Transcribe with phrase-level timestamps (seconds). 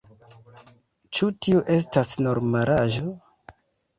[1.17, 3.13] Ĉu tiu estas normalaĵo?